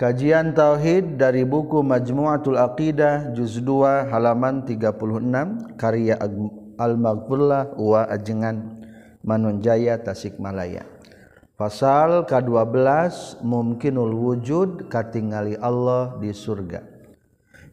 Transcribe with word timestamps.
Kajian 0.00 0.56
Tauhid 0.56 1.20
dari 1.20 1.44
buku 1.44 1.84
Majmu'atul 1.84 2.56
Aqidah 2.56 3.36
Juz 3.36 3.60
2 3.60 4.08
halaman 4.08 4.64
36 4.64 4.96
karya 5.76 6.16
Al-Maghfurlah 6.80 7.76
wa 7.76 8.08
Ajengan 8.08 8.80
Manunjaya 9.20 10.00
Tasikmalaya. 10.00 10.88
Pasal 11.52 12.24
ke-12 12.24 13.44
Mumkinul 13.44 14.16
Wujud 14.16 14.88
katingali 14.88 15.60
Allah 15.60 16.16
di 16.16 16.32
surga. 16.32 16.80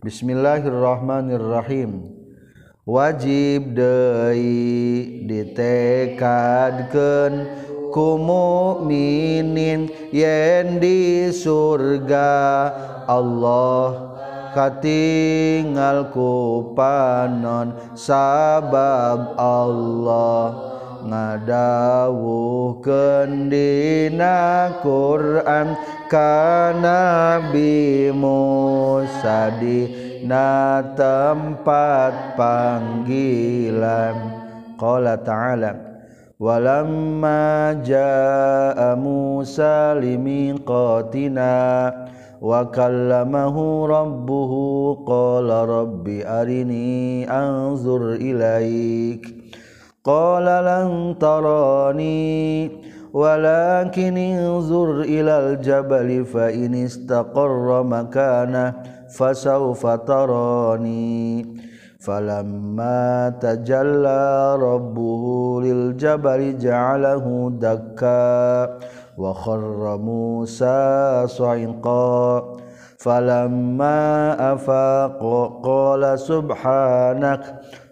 Bismillahirrahmanirrahim. 0.03 2.11
Wajib 2.83 3.71
deui 3.71 5.23
ditekadkeun 5.31 7.33
kumuminin 7.93 9.87
yen 10.09 10.79
di 10.81 11.31
surga 11.31 12.71
Allah 13.07 14.11
katingal 14.51 16.09
ku 16.09 16.73
panon 16.73 17.75
sabab 17.93 19.37
Allah 19.37 20.51
ngadawuh 21.07 22.81
kendina 22.83 24.73
Quran 24.81 25.77
kana 26.09 27.27
Nabi 27.37 28.09
Musa 28.11 29.53
dina 29.61 30.81
tempat 30.97 32.33
panggilan. 32.33 34.17
Qala 34.77 35.15
ta'ala 35.21 35.86
walamma 36.40 37.74
jaa 37.86 38.96
Musa 38.96 39.94
limiqatina 39.98 41.50
wa 42.42 42.66
kallamahu 42.70 43.86
rabbuhu 43.86 45.06
qala 45.06 45.62
rabbi 45.66 46.26
arini 46.26 47.22
anzur 47.28 48.18
ilaik 48.18 49.22
qala 50.02 50.58
lan 50.66 51.14
tarani 51.18 52.82
walakin 53.12 54.16
انظر 54.16 55.00
إلى 55.04 55.32
الجبل 55.38 56.24
فإن 56.24 56.74
استقر 56.74 57.82
مكانه 57.82 58.74
فسوف 59.16 59.86
تراني 59.86 61.46
falamma 62.07 63.35
tajalla 63.43 64.55
rabbuhu 64.55 65.59
lil 65.59 65.91
jabali 65.99 66.55
ja'alahu 66.55 67.59
dakka 67.59 68.79
wa 69.19 69.35
kharra 69.35 69.99
Musa 69.99 71.27
sa'iqa. 71.27 72.63
Falamma 72.97 74.33
afaqa 74.55 75.61
qala 75.61 76.15
subhanak 76.17 77.43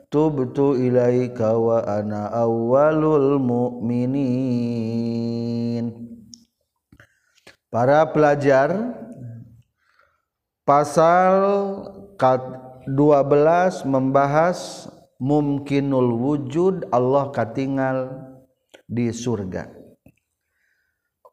tubtu 0.08 0.80
ilaika 0.80 1.54
wa 1.60 1.84
ana 1.84 2.32
awwalul 2.32 3.38
mu'minin. 3.38 4.26
Para 7.68 8.08
pelajar 8.10 8.96
pasal 10.64 11.36
12 12.88 13.86
membahas 13.90 14.90
mungkinul 15.18 16.10
wujud 16.22 16.90
Allah 16.94 17.34
katingal 17.34 18.14
di 18.86 19.10
surga. 19.10 19.70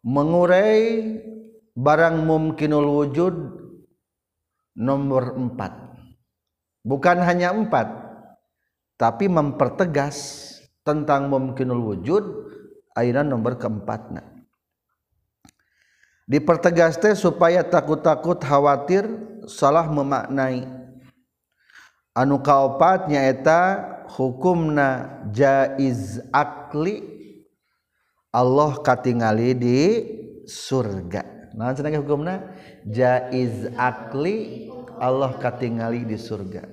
Mengurai 0.02 1.00
barang 1.72 2.16
mungkinul 2.28 2.84
wujud 2.84 3.34
nomor 4.76 5.36
4 5.36 6.84
bukan 6.84 7.18
hanya 7.24 7.52
4 7.52 9.00
tapi 9.00 9.28
mempertegas 9.28 10.48
tentang 10.84 11.32
mungkinul 11.32 11.80
wujud 11.96 12.24
ayat 12.92 13.24
nomor 13.24 13.56
keempatnya 13.56 14.20
dipertegas 16.28 17.00
teh 17.00 17.16
supaya 17.16 17.64
takut-takut 17.64 18.36
khawatir 18.40 19.08
salah 19.48 19.88
memaknai 19.88 20.64
anu 22.16 22.40
kaupatnyaeta 22.40 23.60
hukumna 24.12 25.20
jaiz 25.32 26.20
akli 26.32 27.10
Allah 28.32 28.80
katingali 28.80 29.52
di 29.52 29.80
surga. 30.48 31.52
Nah 31.52 31.76
hukumna? 31.76 32.48
Jaiz 32.88 33.68
akli 33.76 34.68
Allah 34.96 35.36
katingali 35.36 36.08
di 36.08 36.16
surga. 36.16 36.64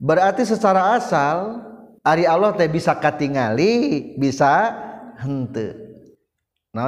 Berarti 0.00 0.48
secara 0.48 0.96
asal 0.96 1.68
Ari 2.08 2.24
Allah 2.24 2.56
teh 2.56 2.70
bisa 2.70 2.96
katingali 2.96 4.14
bisa 4.16 4.72
hente 5.20 5.88
nah 6.70 6.86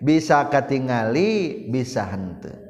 bisa 0.00 0.48
katingali 0.48 1.68
bisa 1.68 2.02
hente 2.08 2.63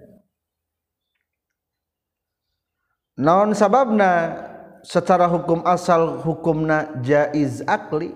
naon 3.19 3.55
sababna? 3.55 4.43
Secara 4.85 5.25
hukum 5.25 5.65
asal 5.65 6.21
hukumna 6.21 6.93
jaiz 7.01 7.65
akli. 7.65 8.13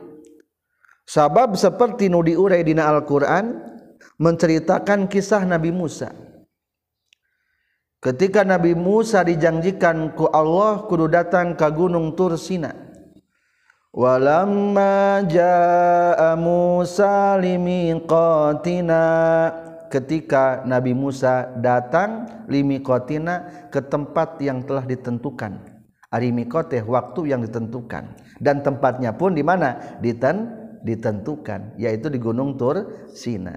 Sabab 1.09 1.57
seperti 1.57 2.13
nu 2.13 2.21
diurai 2.21 2.61
dina 2.61 2.93
Al-Qur'an 2.93 3.57
menceritakan 4.21 5.09
kisah 5.09 5.49
Nabi 5.49 5.73
Musa. 5.73 6.13
Ketika 8.05 8.45
Nabi 8.45 8.77
Musa 8.77 9.25
dijanjikan 9.25 10.13
ku 10.13 10.29
Allah 10.29 10.85
kudu 10.85 11.09
datang 11.09 11.57
ke 11.57 11.65
gunung 11.73 12.13
Tur 12.13 12.37
Sina. 12.37 12.77
Walamma 13.89 15.25
jaa 15.25 16.37
Musa 16.37 17.41
limiqatina 17.41 19.03
ketika 19.88 20.62
Nabi 20.69 20.93
Musa 20.93 21.49
datang 21.59 22.28
limikotina 22.47 23.69
ke 23.72 23.81
tempat 23.81 24.37
yang 24.44 24.62
telah 24.65 24.84
ditentukan. 24.84 25.81
Arimikote 26.09 26.81
waktu 26.84 27.32
yang 27.32 27.44
ditentukan. 27.44 28.16
Dan 28.41 28.65
tempatnya 28.65 29.12
pun 29.12 29.37
di 29.37 29.44
mana? 29.44 30.00
Diten 30.00 30.56
ditentukan 30.81 31.76
yaitu 31.76 32.09
di 32.09 32.16
Gunung 32.16 32.56
Tur 32.56 33.09
Sina. 33.12 33.56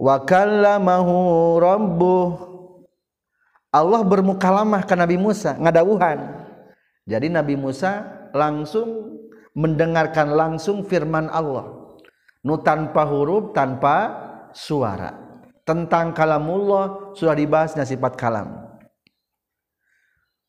Wakallamahu 0.00 1.16
rabbuh. 1.60 2.28
Allah 3.70 4.02
bermukalamah 4.02 4.82
ke 4.88 4.94
Nabi 4.96 5.20
Musa 5.20 5.54
ngadawuhan. 5.60 6.48
Jadi 7.04 7.28
Nabi 7.28 7.54
Musa 7.60 8.08
langsung 8.32 9.20
mendengarkan 9.52 10.32
langsung 10.32 10.86
firman 10.86 11.28
Allah 11.28 11.79
nu 12.44 12.60
tanpa 12.60 13.04
huruf 13.04 13.52
tanpa 13.52 14.14
suara. 14.52 15.16
Tentang 15.64 16.10
kalamullah 16.16 17.14
sudah 17.14 17.36
dibahasnya 17.36 17.86
sifat 17.86 18.18
kalam. 18.18 18.70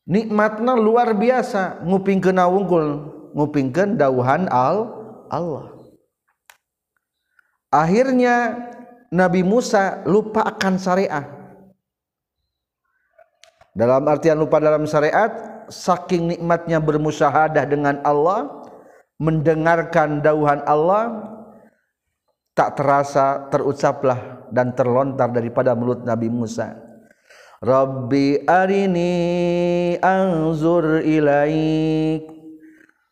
Nikmatna 0.08 0.74
luar 0.74 1.14
biasa. 1.14 1.84
Ngupingkeun 1.86 2.42
wungkul 2.42 2.86
ngupingkeun 3.38 3.94
dauhan 4.00 4.50
al 4.50 4.90
Allah. 5.30 5.72
Akhirnya 7.72 8.58
Nabi 9.14 9.46
Musa 9.46 10.02
lupa 10.04 10.44
akan 10.44 10.74
syariat. 10.76 11.24
Dalam 13.72 14.04
artian 14.04 14.36
lupa 14.36 14.60
dalam 14.60 14.84
syariat 14.84 15.32
saking 15.72 16.36
nikmatnya 16.36 16.76
bermusyahadah 16.76 17.64
dengan 17.64 18.04
Allah 18.04 18.68
mendengarkan 19.16 20.20
dauhan 20.20 20.60
Allah 20.68 21.32
tak 22.52 22.76
terasa 22.76 23.48
terucaplah 23.48 24.48
dan 24.52 24.76
terlontar 24.76 25.32
daripada 25.32 25.72
mulut 25.72 26.04
Nabi 26.04 26.28
Musa. 26.28 26.76
Rabbi 27.62 28.44
arini 28.44 29.12
anzur 30.02 31.00
ilaik. 31.00 32.28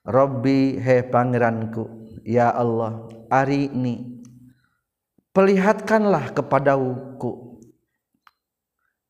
Rabbi 0.04 0.76
he 0.80 0.96
pangeranku 1.08 1.86
ya 2.26 2.52
Allah 2.52 3.08
arini. 3.32 4.20
Perlihatkanlah 5.30 6.34
kepadaku. 6.34 7.62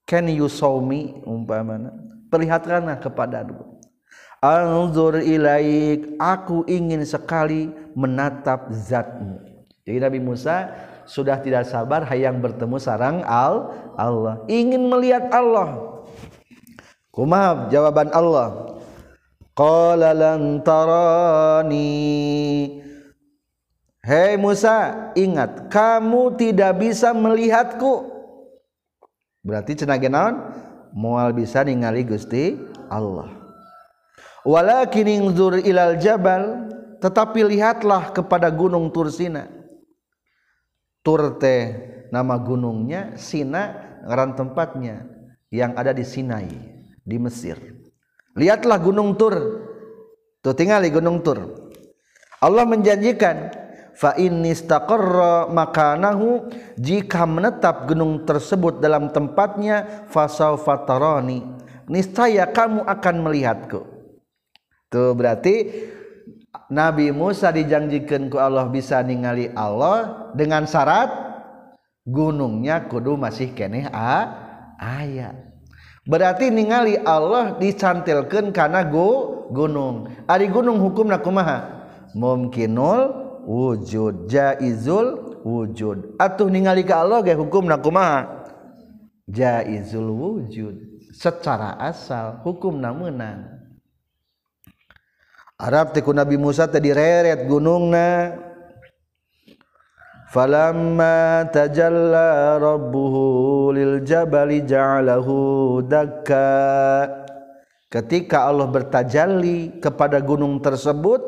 Can 0.04 0.28
you 0.28 0.50
show 0.52 0.82
me? 0.82 1.16
Umpamana. 1.24 1.94
Perlihatkanlah 2.28 3.00
kepadaku. 3.00 3.80
Anzur 4.44 5.24
ilaik 5.24 6.20
aku 6.20 6.68
ingin 6.68 7.00
sekali 7.08 7.72
menatap 7.96 8.68
zatmu 8.72 9.49
jadi 9.90 10.06
Nabi 10.06 10.22
Musa 10.22 10.70
sudah 11.02 11.42
tidak 11.42 11.66
sabar 11.66 12.06
hayang 12.06 12.38
bertemu 12.38 12.78
sarang 12.78 13.26
al 13.26 13.74
Allah. 13.98 14.46
Ingin 14.46 14.86
melihat 14.86 15.26
Allah. 15.34 15.98
Kumaha 17.10 17.66
jawaban 17.74 18.06
Allah. 18.14 18.78
Qala 19.50 20.14
lan 20.14 20.62
tarani. 20.62 21.90
Hei 23.98 24.38
Musa 24.38 25.10
ingat 25.18 25.66
kamu 25.74 26.38
tidak 26.38 26.78
bisa 26.78 27.10
melihatku. 27.10 28.06
Berarti 29.42 29.74
cenah 29.74 29.98
naon? 30.06 30.54
Moal 30.94 31.34
bisa 31.34 31.66
ningali 31.66 32.06
Gusti 32.06 32.54
Allah. 32.86 33.26
Walakin 34.46 35.10
ingzur 35.10 35.58
ilal 35.58 35.98
jabal 35.98 36.70
tetapi 37.02 37.42
lihatlah 37.42 38.14
kepada 38.14 38.46
gunung 38.54 38.86
Tursina 38.94 39.59
Turte 41.00 41.56
nama 42.12 42.36
gunungnya 42.36 43.16
Sina 43.16 43.72
ngaran 44.04 44.36
tempatnya 44.36 45.08
yang 45.48 45.72
ada 45.74 45.96
di 45.96 46.04
Sinai 46.04 46.48
di 47.00 47.16
Mesir. 47.16 47.56
Lihatlah 48.36 48.78
gunung 48.78 49.16
Tur. 49.16 49.34
Tuh 50.40 50.54
tinggal 50.56 50.84
di 50.84 50.92
gunung 50.92 51.20
Tur. 51.24 51.72
Allah 52.40 52.64
menjanjikan 52.64 53.52
fa 53.96 54.16
innistaqarra 54.16 55.50
makanahu. 55.50 56.48
Jika 56.78 57.26
menetap 57.28 57.90
gunung 57.90 58.24
tersebut 58.24 58.80
dalam 58.80 59.12
tempatnya 59.12 60.06
fasaufa 60.08 60.84
tarani. 60.88 61.44
Niscaya 61.90 62.46
kamu 62.48 62.86
akan 62.86 63.16
melihatku. 63.26 63.80
Tuh 64.90 65.10
berarti 65.14 65.54
Nabi 66.70 67.10
Musa 67.10 67.50
dijanjikan 67.50 68.30
ku 68.30 68.38
Allah 68.38 68.70
bisa 68.70 69.02
ningali 69.02 69.50
Allah 69.58 70.30
dengan 70.38 70.64
syarat 70.64 71.10
gunungnya 72.06 72.86
kudu 72.86 73.18
masih 73.18 73.50
keneh 73.52 73.90
a 73.90 74.30
ayat 74.78 75.34
berarti 76.06 76.48
ningali 76.54 76.94
Allah 77.02 77.58
dicantilkan 77.58 78.54
karena 78.54 78.86
go 78.86 79.40
gunung. 79.50 80.08
Ari 80.30 80.48
gunung 80.48 80.78
hukumna 80.78 81.18
kumaha? 81.18 81.82
Mungkinul 82.14 83.00
wujud 83.44 84.30
jaizul 84.30 85.38
wujud. 85.42 86.16
Atuh 86.16 86.48
ningali 86.48 86.86
ka 86.86 87.02
Allah 87.02 87.20
ge 87.26 87.34
hukum 87.34 87.66
kumaha? 87.82 88.46
Jaizul 89.26 90.10
wujud 90.10 90.74
secara 91.14 91.78
asal 91.78 92.42
hukum 92.46 92.78
menang 92.78 93.59
Arab 95.60 95.92
teh 95.92 96.00
ku 96.00 96.16
Nabi 96.16 96.40
Musa 96.40 96.64
teh 96.72 96.80
direret 96.80 97.44
gunungna. 97.44 98.32
Falamma 100.32 101.44
tajalla 101.52 102.56
rabbuhu 102.56 103.68
lil 103.76 104.00
jabali 104.00 104.64
ja'alahu 104.64 105.84
dakka. 105.84 106.48
Ketika 107.90 108.46
Allah 108.46 108.70
bertajalli 108.70 109.82
kepada 109.82 110.22
gunung 110.24 110.64
tersebut 110.64 111.20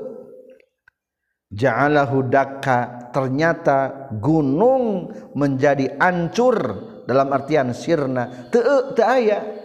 ja'alahu 1.52 2.24
dakka. 2.32 3.12
Ternyata 3.12 4.08
gunung 4.16 5.12
menjadi 5.36 5.92
ancur 6.00 6.56
dalam 7.04 7.28
artian 7.36 7.76
sirna. 7.76 8.48
Teu 8.48 8.96
aya 8.96 9.61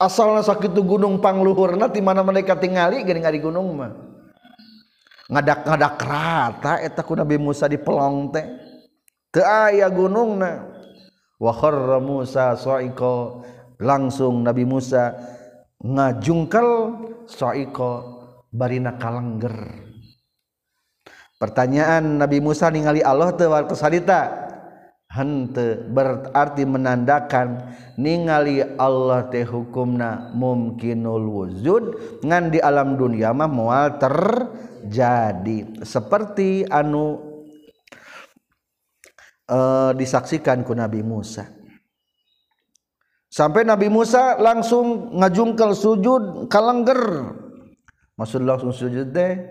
asalnya 0.00 0.40
sakit 0.40 0.72
gunung 0.80 1.20
pangluhur 1.20 1.76
nanti 1.76 2.00
mana 2.00 2.24
mereka 2.24 2.56
tingali 2.56 3.04
gini 3.04 3.20
ngari 3.20 3.38
gunung 3.38 3.76
mah. 3.76 3.92
Ngadak 5.30 5.68
ngadak 5.68 5.96
rata 6.00 6.72
eta 6.80 7.04
ku 7.04 7.14
Nabi 7.14 7.36
Musa 7.36 7.68
di 7.68 7.76
pelong 7.76 8.32
teh. 8.32 8.46
Teu 9.30 9.44
aya 9.44 9.86
gunungna. 9.92 10.66
Wa 11.38 11.52
kharra 11.54 12.02
Musa 12.02 12.56
sa'iqa 12.56 13.44
langsung 13.78 14.42
Nabi 14.42 14.66
Musa 14.66 15.14
ngajungkel 15.80 16.68
sa'iqa 17.30 17.90
barina 18.50 18.98
kalengger. 18.98 19.54
Pertanyaan 21.40 22.20
Nabi 22.20 22.42
Musa 22.42 22.68
ningali 22.68 23.00
Allah 23.00 23.32
teu 23.32 23.48
waktu 23.48 23.72
salita 23.72 24.39
hente 25.10 25.82
berarti 25.90 26.62
menandakan 26.62 27.74
ningali 27.98 28.62
Allah 28.78 29.26
teh 29.26 29.42
hukumna 29.42 30.30
mungkinul 30.38 31.26
wujud 31.26 31.82
ngan 32.22 32.54
di 32.54 32.62
alam 32.62 32.94
dunia 32.94 33.34
mah 33.34 33.50
moal 33.50 33.98
terjadi. 33.98 35.82
Seperti 35.82 36.62
anu 36.70 37.18
uh, 39.50 39.90
disaksikan 39.98 40.62
ku 40.62 40.78
Nabi 40.78 41.02
Musa. 41.02 41.50
Sampai 43.30 43.66
Nabi 43.66 43.90
Musa 43.90 44.38
langsung 44.38 45.18
ngajungkel 45.18 45.74
sujud 45.74 46.46
kalengger. 46.46 47.34
Maksud 48.14 48.46
langsung 48.46 48.70
sujud 48.70 49.10
teh 49.10 49.42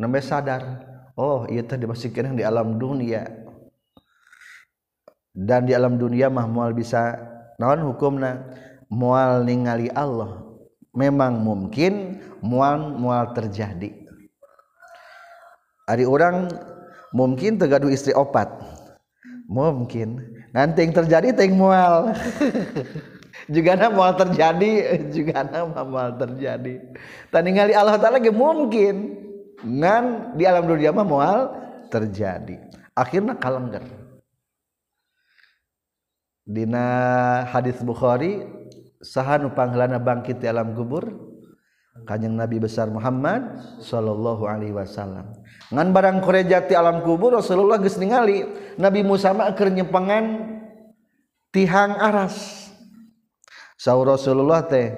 namanya 0.00 0.24
sadar. 0.24 0.62
Oh 1.16 1.44
iya 1.48 1.60
tadi 1.62 1.84
dipastikan 1.84 2.36
di 2.36 2.42
alam 2.42 2.74
dunia 2.80 3.43
dan 5.34 5.66
di 5.66 5.74
alam 5.74 5.98
dunia 5.98 6.30
mah 6.30 6.46
mual 6.46 6.70
bisa 6.70 7.18
naon 7.58 7.82
hukumna? 7.82 8.54
Mual 8.86 9.42
ningali 9.42 9.90
Allah. 9.90 10.46
Memang 10.94 11.42
mungkin 11.42 12.22
mual 12.38 12.94
mual 12.94 13.34
terjadi. 13.34 13.90
Hari 15.90 16.06
orang 16.06 16.46
mungkin 17.10 17.58
tergaduh 17.58 17.90
istri 17.90 18.14
opat. 18.14 18.46
Mungkin. 19.50 20.22
Nanti 20.54 20.86
yang 20.86 20.94
terjadi 20.94 21.34
teng 21.34 21.58
mual. 21.58 22.14
Juga 23.50 23.74
nama 23.74 23.90
mual 23.90 24.14
terjadi 24.16 24.72
juga 25.16 25.44
nama 25.44 25.82
mual 25.84 26.16
terjadi. 26.16 26.80
Tadi 27.28 27.44
ningali 27.44 27.74
Allah 27.76 27.98
Taala 28.00 28.22
mungkin. 28.32 29.20
Ngan 29.60 30.38
di 30.38 30.46
alam 30.48 30.64
dunia 30.64 30.94
mah 30.94 31.04
moal 31.04 31.38
terjadi. 31.92 32.56
Akhirnya 32.96 33.36
kalengger 33.36 33.84
Dina 36.44 36.86
hadits 37.48 37.80
Bukhari 37.80 38.44
saha 39.00 39.40
nupanglana 39.40 39.96
bangkit 39.96 40.44
di 40.44 40.46
alam 40.48 40.76
kubur? 40.76 41.32
Kanjeng 42.04 42.36
Nabi 42.36 42.60
besar 42.60 42.92
Muhammad 42.92 43.64
Shallallahu 43.80 44.44
Alaihi 44.44 44.76
Wasallam. 44.76 45.32
Ngan 45.72 45.88
barang 45.88 46.20
korejati 46.20 46.76
alam 46.76 47.00
kubur 47.00 47.32
Rasulullah 47.32 47.80
geus 47.80 47.96
ningali. 47.96 48.44
Nabi 48.76 49.00
Musa 49.00 49.32
mah 49.32 49.56
keur 49.56 49.72
tihang 51.48 51.92
aras. 51.96 52.68
Saur 53.80 54.04
Rasulullah 54.04 54.68
teh 54.68 54.92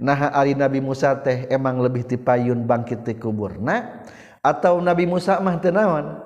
nah 0.00 0.32
ari 0.32 0.56
Nabi 0.56 0.80
Musa 0.80 1.12
teh 1.20 1.44
emang 1.52 1.76
lebih 1.82 2.08
tipayun 2.08 2.64
bangkit 2.64 3.04
ti 3.04 3.12
kuburna? 3.20 4.06
Atau 4.40 4.80
Nabi 4.80 5.04
Musa 5.04 5.36
mah 5.44 5.60
teu 5.60 5.76
naon? 5.76 6.24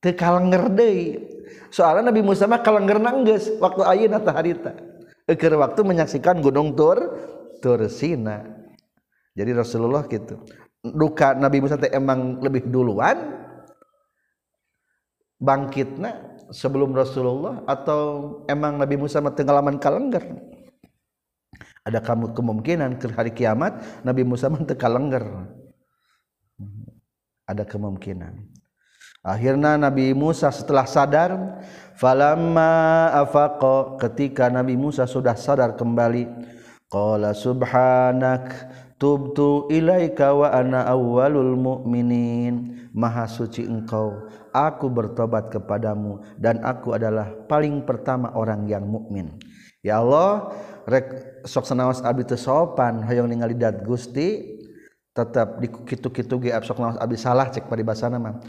Teu 0.00 0.16
kalenger 0.16 0.72
deui 0.72 1.35
soalnya 1.70 2.10
Nabi 2.10 2.22
Musa 2.22 2.44
mah 2.50 2.60
kalenger 2.60 2.98
nanggeus 2.98 3.52
waktu 3.58 3.82
ayeuna 3.84 4.22
teh 4.22 4.34
harita. 4.34 4.72
Keur 5.26 5.58
waktu 5.58 5.82
menyaksikan 5.82 6.38
gunung 6.38 6.78
Tur 6.78 6.98
Tursina 7.58 8.46
jadi 9.34 9.58
Rasulullah 9.58 10.06
gitu 10.06 10.38
duka 10.80 11.34
Nabi 11.34 11.58
Musa 11.58 11.74
teh 11.74 11.90
emang 11.90 12.38
lebih 12.38 12.70
duluan 12.70 13.42
bangkitna 15.42 16.38
sebelum 16.54 16.94
Rasulullah 16.94 17.66
atau 17.66 18.42
emang 18.46 18.78
Nabi 18.78 18.94
Musa 18.96 19.18
mah 19.18 19.34
tenggalaman 19.34 19.82
kalengger? 19.82 20.22
Ada 21.86 22.02
kamu 22.02 22.34
kemungkinan 22.34 22.98
ke 22.98 23.10
hari 23.14 23.30
kiamat 23.30 24.02
Nabi 24.02 24.26
Musa 24.26 24.50
menteka 24.50 24.90
lengger 24.90 25.22
ada 27.46 27.62
kemungkinan 27.62 28.42
akhirnya 29.26 29.74
Nabi 29.74 30.14
Musa 30.14 30.54
setelah 30.54 30.86
sadar 30.86 31.58
falamma 31.98 33.10
afaqa 33.18 33.98
ketika 34.06 34.46
Nabi 34.46 34.78
Musa 34.78 35.02
sudah 35.10 35.34
sadar 35.34 35.74
kembali 35.74 36.30
qala 36.86 37.34
subhanak 37.34 38.54
tubtu 39.02 39.66
ilaika 39.68 40.30
wa 40.30 40.54
ana 40.54 40.86
awwalul 40.86 41.58
mu'minin. 41.58 42.86
Maha 42.96 43.28
suci 43.28 43.60
engkau 43.60 44.24
aku 44.56 44.88
bertobat 44.88 45.52
kepadamu 45.52 46.24
dan 46.40 46.64
aku 46.64 46.96
adalah 46.96 47.28
paling 47.44 47.84
pertama 47.84 48.32
orang 48.32 48.64
yang 48.64 48.88
mukmin. 48.88 49.36
Ya 49.84 50.00
Allah 50.00 50.56
rek 50.88 51.44
sok 51.44 51.68
senawas 51.68 52.00
abi 52.00 52.24
teu 52.24 52.40
sopan 52.40 53.04
hoyong 53.04 53.28
ningali 53.28 53.52
dat 53.52 53.84
Gusti 53.84 54.56
tetap 55.12 55.60
di 55.60 55.68
kitu-kitu 55.68 56.40
ge 56.40 56.50
sok 56.64 56.80
nawas 56.80 56.96
abi 56.96 57.20
salah 57.20 57.52
cek 57.52 57.68
paribasana 57.68 58.16
mah 58.16 58.40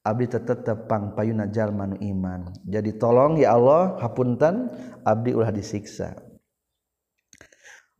Abdi 0.00 0.32
tetap 0.32 0.88
pang 0.88 1.12
payuna 1.12 1.44
jalmanu 1.52 2.00
iman. 2.00 2.48
Jadi 2.64 2.96
tolong 2.96 3.36
ya 3.36 3.52
Allah 3.52 4.00
hapunten 4.00 4.72
Abdi 5.04 5.36
ulah 5.36 5.52
disiksa. 5.52 6.16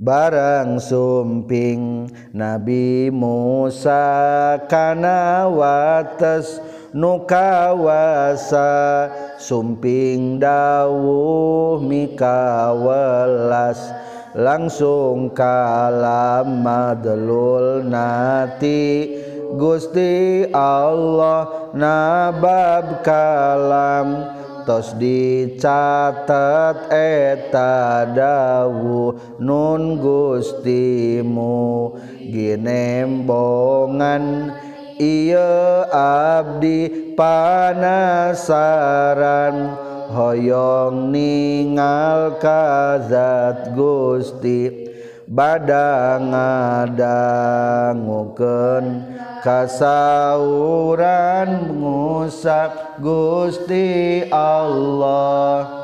Barang 0.00 0.80
sumping 0.80 2.08
Nabi 2.32 3.12
Musa 3.12 4.56
kana 4.64 5.44
wates 5.52 6.56
nukawasa 6.96 8.72
sumping 9.36 10.40
dawuh 10.40 11.84
mikawelas 11.84 13.76
langsung 14.32 15.36
kalam 15.36 16.64
madlul 16.64 17.84
nati. 17.84 19.28
Gusti 19.58 20.46
Allah 20.54 21.74
nabab 21.74 23.02
kalam 23.02 24.38
tos 24.62 24.94
dicatat 24.94 26.86
eta 26.94 28.06
dawu 28.06 29.18
nun 29.42 29.98
gustimu. 29.98 31.98
Ginembongan 32.30 34.54
iya 35.00 35.88
abdi 35.90 37.10
panasaran 37.18 38.54
hoyong 40.14 41.10
ningal 41.10 42.38
kazat 42.38 43.74
gusti. 43.74 44.89
Badang 45.30 46.34
ngadangukeun 46.34 49.14
kasauran 49.46 51.70
ngusap 51.78 52.98
Gusti 52.98 54.26
Allah. 54.34 55.78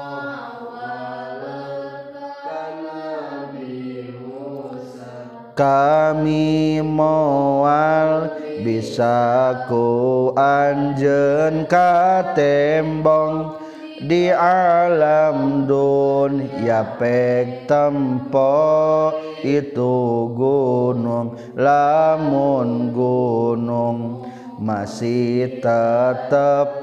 Kami 5.57 6.85
moal 6.85 8.29
bisa 8.61 9.57
ku 9.71 10.29
anjen 10.37 11.65
katembong 11.65 13.57
di 13.97 14.29
alam 14.29 15.65
dunia 15.65 16.85
pek 17.01 17.65
tempo 17.65 19.09
itu 19.47 20.27
gunung 20.35 21.39
lamun 21.55 22.91
gunung 22.91 24.27
masih 24.59 25.63
tetap 25.63 26.75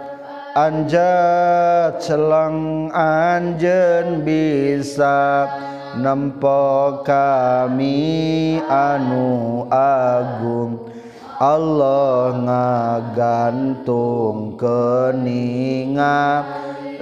anjat. 0.56 1.98
Selang 2.00 2.90
anjen 2.94 4.22
bisa 4.24 5.50
nempo 5.98 7.02
kami 7.04 8.62
anu 8.70 9.66
agung. 9.74 10.90
Allah 11.44 12.40
ngagantung 13.12 14.56
keninga 14.56 16.46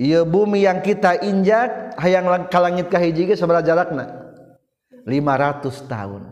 Iya 0.00 0.24
bumi 0.24 0.64
yang 0.64 0.80
kita 0.80 1.20
injak 1.24 1.96
hayang 2.00 2.28
kalangit 2.48 2.88
kahiji 2.88 3.32
ge 3.32 3.34
sabaraha 3.36 3.64
jarakna? 3.64 4.04
500 5.04 5.64
tahun. 5.88 6.22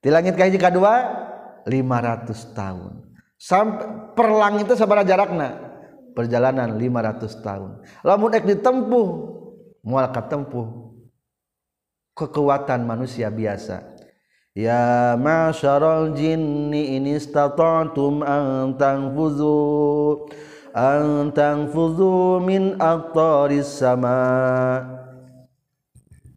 Di 0.00 0.08
langit 0.12 0.36
kahiji 0.36 0.56
kedua? 0.56 1.24
500 1.64 2.56
tahun. 2.56 2.92
Sampai 3.36 4.16
per 4.16 4.28
langit 4.32 4.64
itu 4.64 4.76
sabar 4.80 5.04
jarakna 5.04 5.73
perjalanan 6.14 6.78
500 6.78 7.44
tahun. 7.44 7.82
Lamun 8.06 8.32
ek 8.38 8.46
ditempuh 8.46 9.08
mual 9.84 10.08
katempuh 10.14 10.94
kekuatan 12.14 12.86
manusia 12.86 13.28
biasa. 13.28 13.94
Ya 14.54 15.18
masyarul 15.18 16.14
jinni 16.14 16.94
in 16.94 17.10
istata'tum 17.10 18.22
an 18.22 18.78
tanfuzu 18.78 20.30
an 20.70 21.34
tanfuzu 21.34 22.38
min 22.38 22.78
aqtaris 22.78 23.82
sama' 23.82 24.86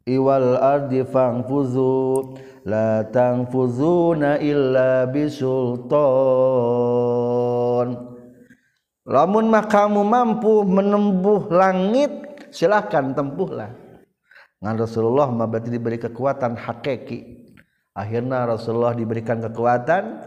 iwal 0.07 0.57
ardi 0.57 1.03
fangfuzu 1.05 2.33
la 2.65 3.03
tangfuzuna 3.11 4.39
illa 4.39 5.05
bisultan 5.11 5.91
lamun 9.07 9.47
mah 9.47 9.65
kamu 9.65 10.03
mampu 10.03 10.67
menempuh 10.67 11.47
langit 11.47 12.11
silahkan 12.51 13.15
tempuhlah. 13.15 13.71
Ngan 14.59 14.75
Rasulullah 14.75 15.31
mah 15.31 15.47
berarti 15.47 15.71
diberi 15.71 15.95
kekuatan 15.95 16.59
hakiki. 16.59 17.47
Akhirnya 17.95 18.45
Rasulullah 18.45 18.93
diberikan 18.93 19.41
kekuatan 19.41 20.21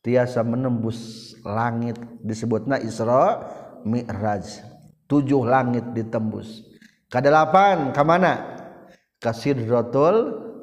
tiasa 0.00 0.40
menembus 0.46 1.32
langit 1.42 1.98
disebutnya 2.22 2.80
Isra 2.80 3.44
Mi'raj. 3.84 4.62
Tujuh 5.04 5.44
langit 5.44 5.92
ditembus. 5.92 6.64
Kedelapan 7.12 7.92
ke 7.92 8.02
mana 8.04 8.32
Sidratul 9.20 10.16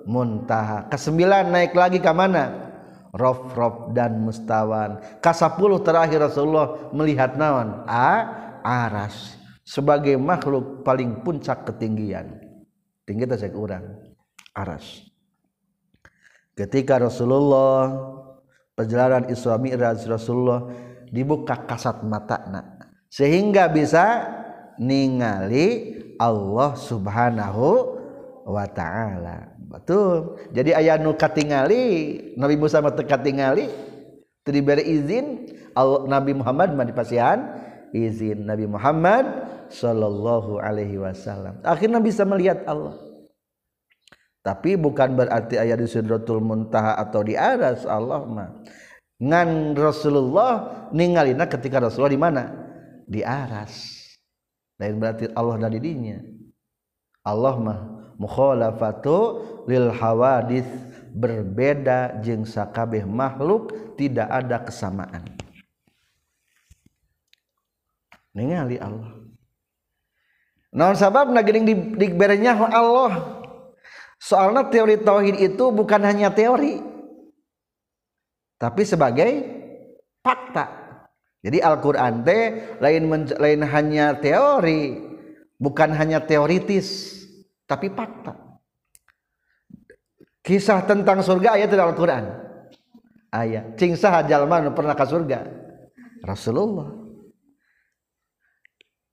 Muntaha. 0.06 0.90
Kesembilan 0.90 1.50
naik 1.50 1.74
lagi 1.74 1.98
ke 1.98 2.14
mana 2.14 2.71
Rof 3.12 3.52
Rof 3.52 3.92
dan 3.92 4.24
Mustawan. 4.24 5.04
K10 5.20 5.72
terakhir 5.84 6.20
Rasulullah 6.24 6.92
melihat 6.96 7.36
nawan 7.36 7.84
A 7.88 8.10
aras. 8.64 9.36
Sebagai 9.68 10.16
makhluk 10.20 10.84
paling 10.84 11.24
puncak 11.24 11.64
ketinggian. 11.68 12.40
Tinggi 13.08 13.24
itu 13.24 13.36
saya 13.36 13.52
kurang 13.52 13.86
aras. 14.56 15.08
Ketika 16.56 17.00
Rasulullah 17.00 17.88
perjalanan 18.76 19.32
Isra 19.32 19.56
Mi'raj 19.56 20.04
Rasulullah 20.08 20.68
dibuka 21.08 21.56
kasat 21.68 22.04
matana 22.08 22.92
sehingga 23.12 23.68
bisa 23.68 24.28
ningali 24.80 26.00
Allah 26.16 26.76
Subhanahu 26.80 27.68
wa 28.48 28.66
ta'ala 28.68 29.51
betul. 29.72 30.38
Jadi 30.52 30.76
ayah 30.76 31.00
nu 31.00 31.16
katingali 31.16 31.84
Nabi 32.36 32.56
Musa 32.60 32.84
mah 32.84 32.92
katingali 32.94 33.72
izin 34.84 35.48
Nabi 36.06 36.32
Muhammad 36.36 36.76
mah 36.76 36.86
dipasihan 36.86 37.40
izin. 37.96 38.44
Nabi 38.44 38.68
Muhammad 38.68 39.26
sallallahu 39.72 40.60
alaihi 40.60 41.00
wasallam. 41.00 41.64
Akhirnya 41.64 42.04
bisa 42.04 42.28
melihat 42.28 42.68
Allah. 42.68 43.00
Tapi 44.42 44.74
bukan 44.76 45.16
berarti 45.16 45.56
ayat 45.62 45.78
di 45.80 45.88
Sidratul 45.88 46.42
Muntaha 46.42 46.98
atau 46.98 47.22
di 47.22 47.38
atas 47.38 47.86
Allah 47.88 48.26
mah. 48.26 48.50
Ngan 49.22 49.78
Rasulullah 49.78 50.90
ningalina 50.92 51.46
ketika 51.46 51.78
Rasulullah 51.78 52.14
di 52.14 52.22
mana? 52.22 52.44
Di 53.06 53.22
aras. 53.22 54.02
Lain 54.82 54.98
berarti 54.98 55.30
Allah 55.38 55.62
dari 55.62 55.78
dinya 55.78 56.18
Allah 57.22 57.56
mah 57.62 57.80
mukhalafatu 58.22 59.42
lil 59.66 59.90
hawadis 59.90 60.70
berbeda 61.10 62.22
jeung 62.22 62.46
sakabeh 62.46 63.02
makhluk 63.04 63.74
tidak 63.98 64.30
ada 64.30 64.62
kesamaan. 64.62 65.26
Ningali 68.32 68.78
Allah. 68.78 69.18
Naon 70.72 70.96
sababna 70.96 71.44
geuning 71.44 71.68
di, 71.68 71.76
di 72.00 72.08
Allah? 72.16 73.44
Soalnya 74.22 74.70
teori 74.72 75.02
tauhid 75.02 75.36
itu 75.42 75.74
bukan 75.74 76.00
hanya 76.06 76.32
teori, 76.32 76.80
tapi 78.62 78.86
sebagai 78.86 79.32
fakta. 80.22 80.80
Jadi 81.42 81.58
Al-Qur'an 81.58 82.22
teh 82.22 82.78
lain 82.78 83.10
lain 83.36 83.62
hanya 83.66 84.14
teori, 84.16 84.96
bukan 85.58 85.90
hanya 85.98 86.22
teoritis, 86.22 87.21
tapi 87.72 87.88
fakta. 87.88 88.36
Kisah 90.44 90.84
tentang 90.84 91.24
surga 91.24 91.56
ayat 91.56 91.72
dalam 91.72 91.96
Al-Qur'an. 91.96 92.28
Ayat. 93.32 93.80
Cing 93.80 93.96
saha 93.96 94.28
jalma 94.28 94.60
pernah 94.76 94.92
ke 94.92 95.06
surga? 95.08 95.40
Rasulullah. 96.28 96.92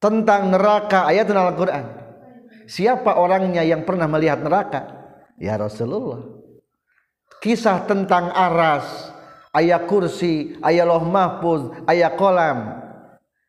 Tentang 0.02 0.50
neraka 0.50 1.06
ayat 1.06 1.30
dalam 1.30 1.54
Al-Qur'an. 1.54 1.86
Siapa 2.66 3.14
orangnya 3.14 3.62
yang 3.62 3.86
pernah 3.86 4.10
melihat 4.10 4.42
neraka? 4.42 4.98
ya 5.38 5.54
Rasulullah 5.54 6.26
kisah 7.38 7.86
tentang 7.86 8.34
aras 8.34 9.14
ayat 9.54 9.86
kursi 9.86 10.58
ayat 10.60 10.84
loh 10.84 11.02
mahfuz 11.06 11.70
ayat 11.86 12.18
kolam 12.18 12.82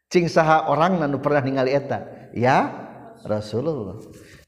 cing 0.07 0.29
saha 0.29 0.69
orang 0.69 1.01
nanu 1.01 1.17
pernah 1.17 1.41
ningali 1.41 1.73
eta 1.73 2.05
ya 2.31 2.69
Rasulullah 3.25 3.97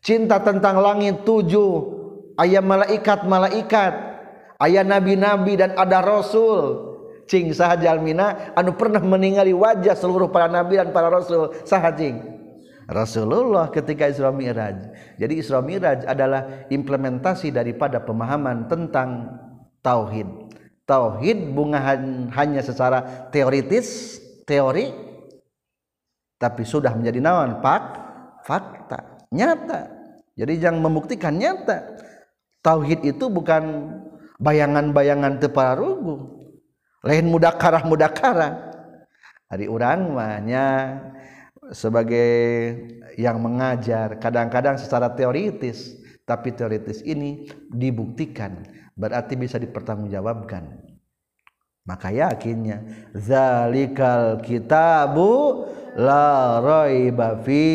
cinta 0.01 0.41
tentang 0.41 0.81
langit 0.81 1.23
tujuh. 1.23 2.01
Ayat 2.35 2.65
malaikat 2.65 3.29
malaikat 3.29 3.93
ayat 4.57 4.85
nabi-nabi 4.85 5.57
dan 5.57 5.77
ada 5.77 6.01
rasul. 6.01 6.89
Cing 7.29 7.53
saha 7.55 7.79
jalmina 7.79 8.51
anu 8.57 8.75
pernah 8.75 8.99
meninggali 8.99 9.55
wajah 9.55 9.95
seluruh 9.95 10.27
para 10.27 10.51
nabi 10.51 10.81
dan 10.81 10.91
para 10.91 11.07
rasul. 11.07 11.53
Saha 11.63 11.93
cing? 11.95 12.19
Rasulullah 12.91 13.71
ketika 13.71 14.11
Isra 14.11 14.35
Mi'raj. 14.35 14.91
Jadi 15.15 15.33
Isra 15.39 15.63
Mi'raj 15.63 16.03
adalah 16.03 16.67
implementasi 16.67 17.55
daripada 17.55 18.03
pemahaman 18.03 18.67
tentang 18.67 19.31
tauhid. 19.79 20.27
Tauhid 20.83 21.55
bungahan 21.55 22.27
hanya 22.35 22.59
secara 22.59 23.31
teoritis, 23.31 24.19
teori 24.43 24.91
tapi 26.41 26.65
sudah 26.65 26.91
menjadi 26.97 27.21
nawan 27.21 27.61
pak 27.61 27.83
fakta, 28.43 29.10
nyata. 29.31 29.89
Jadi 30.35 30.53
jangan 30.59 30.83
membuktikan 30.83 31.35
nyata. 31.35 31.97
Tauhid 32.61 33.01
itu 33.07 33.25
bukan 33.31 33.95
bayangan-bayangan 34.37 35.41
tepararugu. 35.41 36.45
Lain 37.01 37.25
mudakarah 37.31 37.81
mudakarah. 37.87 38.53
Hari 39.49 39.65
urang 39.67 40.15
mahnya 40.15 40.99
sebagai 41.71 42.31
yang 43.19 43.39
mengajar 43.43 44.19
kadang-kadang 44.19 44.79
secara 44.79 45.11
teoritis 45.11 45.99
tapi 46.23 46.55
teoritis 46.55 47.03
ini 47.03 47.47
dibuktikan 47.71 48.63
berarti 48.95 49.35
bisa 49.35 49.59
dipertanggungjawabkan 49.59 50.79
maka 51.83 52.07
yakinnya 52.11 53.09
zalikal 53.15 54.39
kitabu 54.39 55.65
la 55.99 56.59
raiba 56.63 57.39
fi 57.43 57.67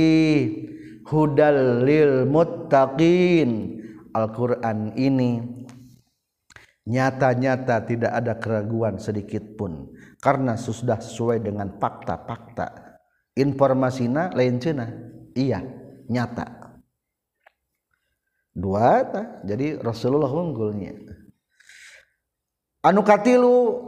hudal 1.08 1.86
lil 1.86 2.26
muttaqin. 2.26 3.82
Al-Qur'an 4.16 4.96
ini 4.96 5.44
nyata-nyata 6.88 7.84
tidak 7.84 8.12
ada 8.16 8.34
keraguan 8.40 8.96
sedikit 8.96 9.44
pun. 9.60 9.92
Karena 10.16 10.56
sudah 10.56 10.96
sesuai 10.96 11.44
dengan 11.44 11.76
fakta-fakta. 11.76 12.96
Informasinya 13.36 14.32
lain 14.32 14.56
cina. 14.56 14.88
Iya 15.36 15.60
nyata. 16.08 16.80
Dua 18.56 19.04
jadi 19.44 19.76
Rasulullah 19.76 20.32
unggulnya. 20.32 20.96
Anu 22.80 23.04
katilu 23.04 23.84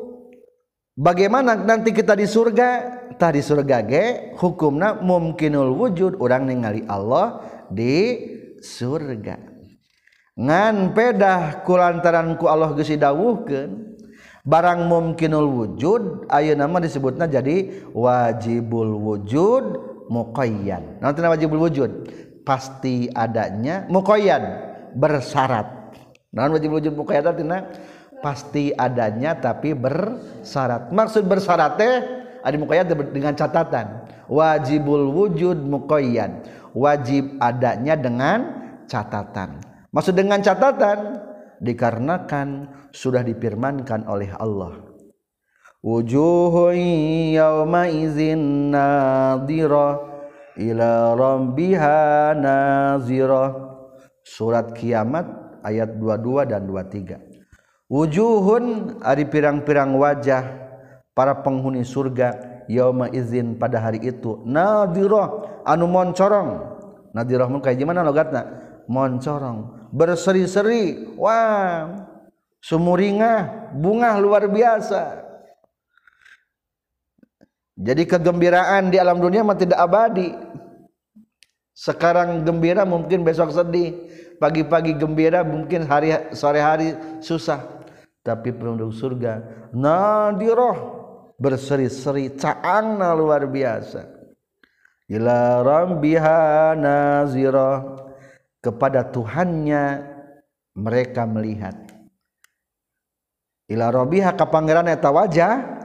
bagaimana 0.99 1.55
nanti 1.55 1.95
kita 1.95 2.19
di 2.19 2.27
surga? 2.27 2.99
Tadi 3.19 3.43
surga 3.43 3.83
ge 3.87 4.05
hukumna 4.39 4.99
mumkinul 4.99 5.75
wujud 5.75 6.19
orang 6.19 6.51
ningali 6.51 6.83
Allah 6.87 7.43
di 7.71 8.15
surga. 8.63 9.39
Ngan 10.39 10.95
pedah 10.95 11.67
kulantaranku 11.67 12.47
Allah 12.47 12.71
gesi 12.79 12.95
dawuhkan 12.95 13.99
barang 14.47 14.87
mumkinul 14.87 15.51
wujud 15.51 16.31
ayo 16.31 16.55
nama 16.55 16.79
disebutnya 16.79 17.27
jadi 17.27 17.91
wajibul 17.91 18.97
wujud 19.03 19.65
muqayyan 20.09 21.03
nanti 21.03 21.19
wajibul 21.27 21.67
wujud? 21.67 21.91
Pasti 22.47 23.11
adanya 23.13 23.85
muqayyan 23.91 24.43
bersyarat 24.95 25.91
nah 26.33 26.47
wajibul 26.49 26.79
wujud 26.81 26.95
muqayyad 26.95 27.35
artinya 27.35 27.67
pasti 28.20 28.74
adanya 28.74 29.38
tapi 29.38 29.74
bersyarat. 29.74 30.90
Maksud 30.90 31.24
bersyarat 31.26 31.72
teh 31.78 31.94
ada 32.42 32.57
muqayyad 32.59 32.87
dengan 33.14 33.35
catatan. 33.35 33.87
Wajibul 34.28 35.09
wujud 35.09 35.57
muqayyad 35.57 36.44
wajib 36.76 37.40
adanya 37.40 37.96
dengan 37.96 38.38
catatan. 38.87 39.62
Maksud 39.88 40.14
dengan 40.14 40.44
catatan 40.44 41.22
dikarenakan 41.59 42.70
sudah 42.92 43.24
difirmankan 43.24 44.04
oleh 44.04 44.31
Allah. 44.37 44.85
Wujuhun 45.78 46.76
yawma 47.38 47.87
izin 47.88 48.74
nadhira 48.74 50.02
ila 50.59 50.90
rabbiha 51.14 52.35
nazira. 52.37 53.70
Surat 54.28 54.76
kiamat 54.76 55.24
ayat 55.64 55.96
22 55.96 56.52
dan 56.52 56.68
23 56.68 57.28
wujuhun 57.88 58.96
ari 59.01 59.24
pirang-pirang 59.24 59.96
wajah 59.96 60.44
para 61.16 61.35
penghuni 61.35 61.83
surga 61.83 62.62
yauma 62.70 63.11
izin 63.11 63.57
pada 63.57 63.81
hari 63.83 63.98
itu. 64.05 64.44
Nadhira 64.44 65.64
anu 65.64 65.88
moncorong. 65.90 66.79
Nadhira 67.16 67.48
mun 67.48 67.64
kayak 67.64 67.81
gimana 67.81 68.05
logatna? 68.05 68.46
Moncorong. 68.87 69.90
Berseri-seri 69.90 71.16
wah 71.16 72.07
sumuringah 72.61 73.72
bunga 73.74 74.14
luar 74.20 74.46
biasa. 74.46 75.24
Jadi 77.79 78.05
kegembiraan 78.11 78.90
di 78.90 78.98
alam 78.98 79.18
dunia 79.22 79.42
mah 79.46 79.57
tidak 79.57 79.79
abadi. 79.81 80.35
Sekarang 81.72 82.42
gembira 82.42 82.83
mungkin 82.83 83.22
besok 83.22 83.55
sedih. 83.55 83.94
Pagi-pagi 84.38 84.94
gembira 84.94 85.42
mungkin 85.42 85.83
hari 85.87 86.14
sore 86.31 86.62
hari 86.62 86.94
susah 87.22 87.78
tapi 88.29 88.53
penduduk 88.53 88.93
surga. 88.93 89.41
Nadiroh. 89.73 91.01
Berseri-seri. 91.41 92.37
Caangna 92.37 93.17
luar 93.17 93.49
biasa. 93.49 94.05
Ila 95.09 95.64
rabbiha 95.64 96.77
nazirah 96.77 97.97
kepada 98.61 99.09
Tuhannya 99.09 100.05
mereka 100.77 101.25
melihat. 101.25 101.75
Ila 103.69 103.88
robiha 103.88 104.37
ka 104.37 104.49
pangeran 104.49 104.88
eta 104.88 105.09
wajah 105.12 105.81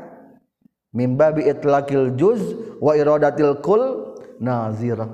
mimba 0.95 1.32
bi 1.36 1.47
itlaqil 1.47 2.15
juz 2.15 2.39
wa 2.79 2.95
iradatil 2.95 3.60
kul 3.60 4.15
nazira 4.39 5.08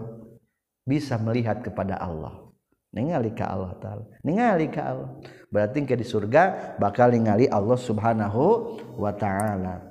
bisa 0.85 1.17
melihat 1.21 1.61
kepada 1.61 1.97
Allah. 1.97 2.49
Ningali 2.93 3.33
ka 3.37 3.45
Allah 3.45 3.73
taala. 3.77 4.05
Ningali 4.25 4.69
ka 4.73 4.81
Allah 4.85 5.09
berarti 5.49 5.85
ke 5.85 5.97
di 5.97 6.05
surga 6.05 6.77
bakal 6.77 7.09
ningali 7.13 7.49
Allah 7.49 7.77
Subhanahu 7.77 8.77
wa 8.97 9.11
taala. 9.13 9.81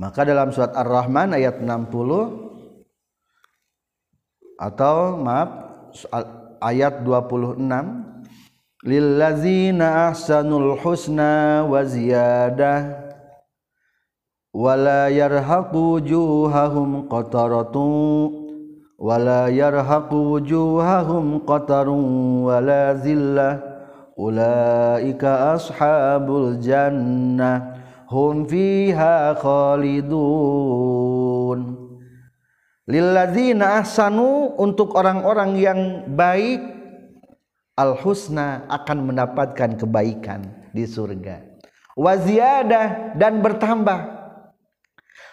Maka 0.00 0.24
dalam 0.24 0.50
surat 0.50 0.72
Ar-Rahman 0.72 1.36
ayat 1.36 1.60
60 1.60 1.92
atau 4.56 5.20
maaf 5.20 5.50
ayat 6.64 7.04
26 7.04 7.60
lillazina 8.82 10.10
ahsanul 10.10 10.74
husna 10.80 11.62
wa 11.68 11.84
ziyadah 11.84 12.98
wala 14.52 15.12
yarhaqu 15.12 16.02
juhahum 16.02 17.06
qataratu 17.06 18.42
wala 19.02 19.50
yarhaqu 19.50 20.14
wujuhahum 20.14 21.42
qatarun 21.42 22.46
wala 22.46 22.94
zillah 23.02 23.71
ulaika 24.22 25.58
ashabul 25.58 26.62
jannah 26.62 27.82
hum 28.06 28.46
fiha 28.46 29.34
khalidun. 29.34 30.78
Lilladzina 32.86 33.78
ahsanu 33.82 34.58
untuk 34.58 34.94
orang-orang 34.98 35.54
yang 35.58 35.80
baik 36.14 36.60
al 37.78 37.96
husna 37.98 38.66
akan 38.68 39.10
mendapatkan 39.10 39.78
kebaikan 39.80 40.70
di 40.74 40.84
surga. 40.86 41.40
Waziyadah 41.96 43.16
dan 43.16 43.42
bertambah. 43.42 44.22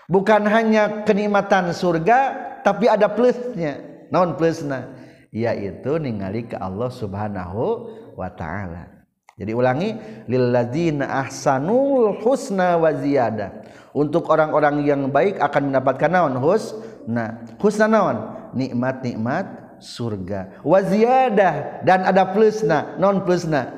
Bukan 0.10 0.45
hanya 0.49 1.06
kenikmatan 1.06 1.73
surga 1.73 2.19
tapi 2.65 2.89
ada 2.89 3.10
plusnya. 3.10 3.78
Non 4.10 4.34
plusna? 4.38 4.97
Yaitu 5.30 6.02
ningali 6.02 6.49
ke 6.49 6.58
Allah 6.58 6.89
Subhanahu 6.89 7.93
wa 8.19 8.27
taala. 8.27 8.99
Jadi 9.39 9.55
ulangi 9.55 9.95
lilladzina 10.27 11.23
ahsanul 11.23 12.19
husna 12.19 12.75
wa 12.75 12.91
ziyada. 12.91 13.63
Untuk 13.95 14.27
orang-orang 14.27 14.84
yang 14.84 15.08
baik 15.08 15.39
akan 15.39 15.71
mendapatkan 15.71 16.12
naon? 16.12 16.36
Husna 16.43 17.47
husna 17.55 17.88
naon? 17.88 18.17
Nikmat-nikmat 18.60 19.79
surga. 19.79 20.60
Wa 20.60 20.84
ziyadah 20.84 21.88
dan 21.88 22.03
ada 22.03 22.27
plusna. 22.36 22.99
Non 22.99 23.23
plusna. 23.23 23.71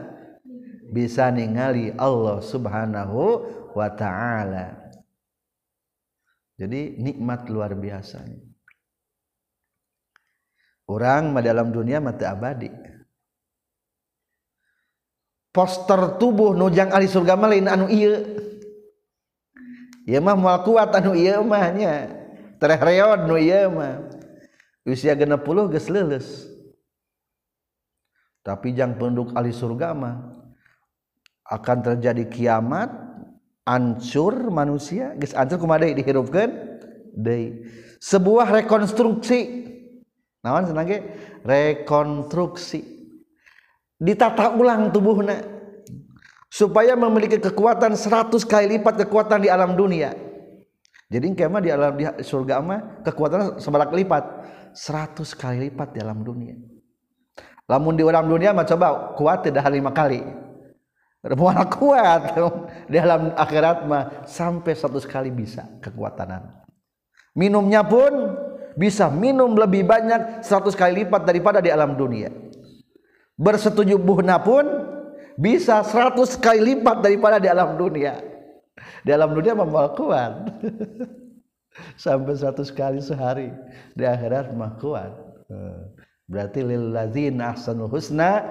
Bisa 0.90 1.30
ningali 1.30 1.94
Allah 1.94 2.42
Subhanahu 2.42 3.46
wa 3.78 3.88
taala. 3.94 4.82
Jadi 6.58 6.98
nikmat 6.98 7.46
luar 7.48 7.78
biasa. 7.78 8.26
Orang 10.90 11.32
dalam 11.40 11.72
dunia 11.72 12.04
mati 12.04 12.28
abadi 12.28 12.81
poster 15.52 16.16
tubuh 16.16 16.56
nujang 16.56 16.90
ahli 16.92 17.08
surga 17.08 17.36
mah 17.36 17.52
lain 17.52 17.68
anu 17.68 17.88
ieu. 17.92 18.16
Ieu 20.08 20.20
mah 20.24 20.36
moal 20.36 20.64
kuat 20.66 20.96
anu 20.96 21.14
ieu 21.14 21.44
mah 21.44 21.70
nya. 21.76 22.10
Tereh 22.58 22.80
reod 22.80 23.28
nu 23.28 23.36
ieu 23.38 23.70
mah. 23.70 24.08
Usia 24.88 25.14
60 25.14 25.72
geus 25.72 25.88
leuleus. 25.92 26.28
Tapi 28.42 28.74
jang 28.74 28.98
penduduk 28.98 29.38
ahli 29.38 29.54
surga 29.54 29.94
mah 29.94 30.42
akan 31.46 31.78
terjadi 31.86 32.26
kiamat 32.26 32.90
ancur 33.68 34.50
manusia. 34.50 35.14
Geus 35.20 35.38
ancur 35.38 35.62
kumaha 35.62 35.86
deui? 35.86 35.94
Dihirupkeun 36.00 36.52
deui. 37.14 37.68
Sebuah 38.02 38.50
rekonstruksi. 38.50 39.70
Naon 40.42 40.66
senang 40.66 40.90
ge 40.90 41.06
rekonstruksi. 41.46 43.01
Ditata 44.02 44.58
ulang 44.58 44.90
tubuhnya 44.90 45.46
supaya 46.50 46.98
memiliki 46.98 47.38
kekuatan 47.38 47.94
100 47.94 48.34
kali 48.50 48.76
lipat 48.76 49.06
kekuatan 49.06 49.46
di 49.46 49.50
alam 49.54 49.78
dunia. 49.78 50.18
Jadi 51.12 51.38
kemah 51.38 51.62
di 51.62 51.70
alam 51.70 51.94
di 51.94 52.04
surga 52.26 52.58
mah 52.60 53.06
kekuatan 53.06 53.62
sebalak 53.62 53.94
lipat. 53.94 54.50
100 54.72 55.28
kali 55.36 55.68
lipat 55.70 55.92
di 55.92 56.00
alam 56.00 56.24
dunia. 56.24 56.56
Lamun 57.68 58.00
di 58.00 58.04
alam 58.08 58.26
dunia 58.26 58.56
mah 58.56 58.64
coba 58.64 59.14
kuat 59.20 59.44
tidak 59.48 59.68
lima 59.70 59.92
kali. 59.92 60.24
Mual 61.36 61.68
kuat. 61.78 62.36
Di 62.88 62.98
alam 62.98 63.36
akhirat 63.36 63.84
mah 63.86 64.24
sampai 64.24 64.74
100 64.74 65.04
kali 65.06 65.30
bisa 65.30 65.68
kekuatanan. 65.84 66.64
Minumnya 67.36 67.84
pun 67.84 68.40
bisa 68.80 69.12
minum 69.12 69.52
lebih 69.52 69.84
banyak 69.84 70.48
100 70.48 70.80
kali 70.80 71.04
lipat 71.04 71.28
daripada 71.28 71.60
di 71.60 71.68
alam 71.68 72.00
dunia 72.00 72.32
bersetuju 73.42 73.98
buhna 73.98 74.38
pun 74.38 74.62
bisa 75.34 75.82
100 75.82 76.38
kali 76.38 76.62
lipat 76.62 77.02
daripada 77.02 77.42
di 77.42 77.50
alam 77.50 77.74
dunia. 77.74 78.22
Di 79.02 79.10
alam 79.10 79.34
dunia 79.34 79.58
membawa 79.58 79.90
kuat. 79.98 80.34
Sampai 82.04 82.38
100 82.38 82.62
kali 82.78 83.02
sehari 83.02 83.50
di 83.98 84.06
akhirat 84.06 84.54
mah 84.54 84.78
kuat. 84.78 85.10
Berarti 86.30 86.62
lilladzina 86.62 87.58
ahsanul 87.58 87.90
husna 87.90 88.46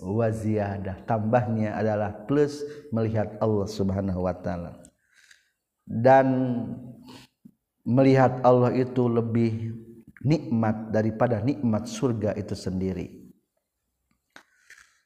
wa 0.00 0.28
ziyadah. 0.32 1.04
Tambahnya 1.04 1.76
adalah 1.76 2.24
plus 2.24 2.64
melihat 2.96 3.36
Allah 3.44 3.68
Subhanahu 3.68 4.24
wa 4.24 4.34
taala. 4.34 4.80
Dan 5.84 6.26
melihat 7.84 8.40
Allah 8.46 8.72
itu 8.72 9.10
lebih 9.10 9.74
nikmat 10.22 10.94
daripada 10.94 11.42
nikmat 11.42 11.90
surga 11.90 12.38
itu 12.38 12.54
sendiri 12.54 13.19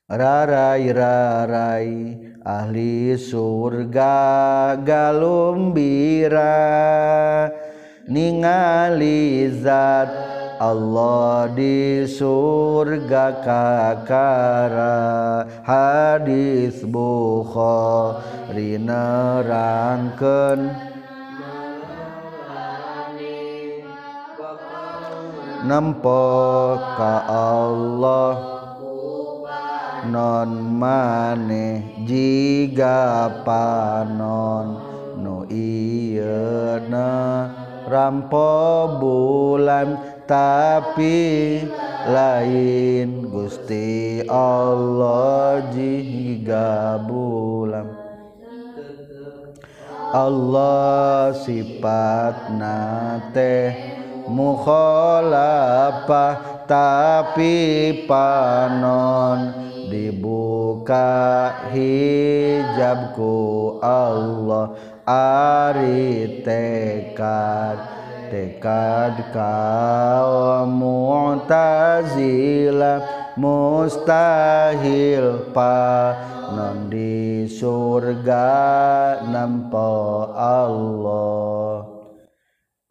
rarai 0.04 0.92
rarai 0.92 2.20
ahli 2.44 3.16
surga 3.16 4.76
galumbira 4.84 6.44
ningali 8.04 9.48
zat 9.64 10.12
Allah 10.60 11.48
di 11.50 12.06
surga 12.06 13.42
kakara. 13.42 15.42
Hadis 15.66 16.86
bukhari 16.86 18.78
nerangkeun 18.78 20.70
nempo 25.64 26.76
ka 26.94 27.26
Allah 27.26 28.53
non 30.08 30.78
maneh 30.78 32.04
jiga 32.04 33.28
panon. 33.44 34.66
Nu 35.20 35.46
ieuna 35.48 37.10
rampo 37.88 38.98
bulan 39.00 39.96
tapi 40.28 41.60
lain 42.08 43.28
Gusti 43.32 44.20
Allah 44.28 45.64
jiga 45.72 47.00
bulan. 47.04 47.88
Allah 50.14 51.34
sifat 51.34 52.54
nate 52.54 53.74
mukhalafah 54.30 55.84
tapi 56.70 57.56
panon 58.06 59.73
dibuka 59.94 61.54
hijabku 61.70 63.30
Allah 63.78 64.74
ari 65.06 66.42
tekad 66.42 67.78
tekad 68.26 69.30
kaum 69.30 70.82
mu'tazila 70.82 71.86
mustahil 73.38 75.28
panon 75.54 76.90
di 76.90 77.46
surga 77.46 78.50
nampo 79.30 80.26
Allah 80.34 81.63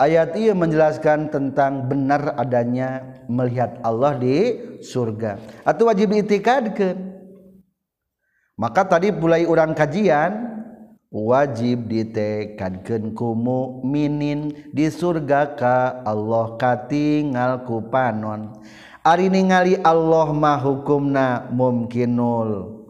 ayat 0.02 0.38
ia 0.38 0.54
menjelaskan 0.56 1.30
tentang 1.30 1.90
benar 1.90 2.34
adanya 2.40 3.04
melihat 3.30 3.78
Allah 3.86 4.18
di 4.18 4.58
surga. 4.82 5.38
Atau 5.66 5.90
wajib 5.90 6.14
diitikadkan 6.14 7.14
maka 8.54 8.86
tadi 8.86 9.10
mulai 9.10 9.50
orang 9.50 9.74
kajian 9.74 10.54
wajib 11.10 11.90
ditekadkan 11.90 13.18
ku 13.18 13.34
mukminin 13.34 14.54
di 14.70 14.90
surga 14.94 15.58
ka 15.58 16.06
Allah 16.06 16.54
katingal 16.62 17.66
ku 17.66 17.82
panon. 17.90 18.54
Ari 19.02 19.28
ningali 19.28 19.82
Allah 19.82 20.30
mah 20.32 20.62
hukumna 20.62 21.50
mumkinul. 21.50 22.83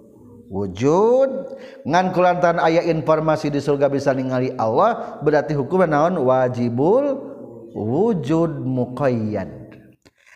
wujud. 0.54 1.30
Ngan 1.90 2.14
kulantaran 2.14 2.62
ayat 2.62 2.86
informasi 2.86 3.50
di 3.50 3.58
surga 3.58 3.90
bisa 3.90 4.14
ningali 4.14 4.54
Allah 4.54 5.18
berarti 5.26 5.58
hukuman 5.58 5.90
naon? 5.90 6.22
Wajibul 6.22 7.18
wujud 7.74 8.62
muqayyad. 8.62 9.74